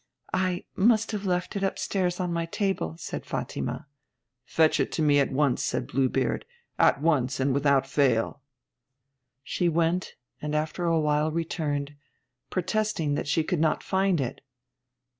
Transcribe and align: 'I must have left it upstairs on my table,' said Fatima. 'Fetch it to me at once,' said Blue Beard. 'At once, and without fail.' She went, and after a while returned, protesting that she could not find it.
'I 0.33 0.65
must 0.75 1.11
have 1.11 1.27
left 1.27 1.55
it 1.55 1.61
upstairs 1.61 2.19
on 2.19 2.33
my 2.33 2.47
table,' 2.47 2.95
said 2.97 3.23
Fatima. 3.23 3.85
'Fetch 4.45 4.79
it 4.79 4.91
to 4.93 5.03
me 5.03 5.19
at 5.19 5.31
once,' 5.31 5.61
said 5.63 5.85
Blue 5.85 6.09
Beard. 6.09 6.43
'At 6.79 7.03
once, 7.03 7.39
and 7.39 7.53
without 7.53 7.85
fail.' 7.85 8.41
She 9.43 9.69
went, 9.69 10.15
and 10.41 10.55
after 10.55 10.85
a 10.85 10.99
while 10.99 11.29
returned, 11.31 11.93
protesting 12.49 13.13
that 13.13 13.27
she 13.27 13.43
could 13.43 13.59
not 13.59 13.83
find 13.83 14.19
it. 14.19 14.41